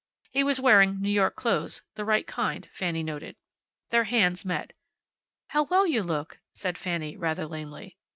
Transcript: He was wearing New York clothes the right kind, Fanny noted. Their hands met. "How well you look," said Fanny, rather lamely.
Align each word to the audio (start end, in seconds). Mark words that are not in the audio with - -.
He 0.31 0.43
was 0.43 0.59
wearing 0.59 0.99
New 0.99 1.11
York 1.11 1.35
clothes 1.35 1.83
the 1.93 2.03
right 2.03 2.25
kind, 2.25 2.67
Fanny 2.73 3.03
noted. 3.03 3.35
Their 3.91 4.05
hands 4.05 4.43
met. 4.43 4.73
"How 5.49 5.61
well 5.65 5.85
you 5.85 6.01
look," 6.01 6.39
said 6.55 6.75
Fanny, 6.75 7.15
rather 7.15 7.45
lamely. 7.45 7.97